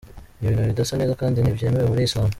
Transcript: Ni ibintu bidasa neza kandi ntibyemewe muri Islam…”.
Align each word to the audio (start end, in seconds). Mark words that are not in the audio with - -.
Ni 0.39 0.43
ibintu 0.47 0.69
bidasa 0.71 0.93
neza 0.99 1.19
kandi 1.21 1.37
ntibyemewe 1.39 1.87
muri 1.89 2.01
Islam…”. 2.07 2.29